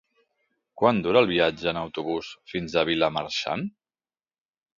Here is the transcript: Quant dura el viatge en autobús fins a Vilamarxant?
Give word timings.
Quant 0.81 1.01
dura 1.07 1.21
el 1.25 1.29
viatge 1.31 1.69
en 1.73 1.79
autobús 1.81 2.31
fins 2.53 2.79
a 2.83 2.85
Vilamarxant? 2.91 3.69